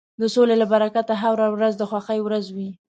[0.21, 2.69] د سولې له برکته هره ورځ د خوښۍ ورځ وي.